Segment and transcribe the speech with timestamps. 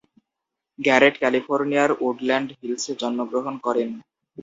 [0.79, 3.89] গ্যারেট ক্যালিফোর্নিয়ার উডল্যান্ড হিলসে জন্মগ্রহণ করেন।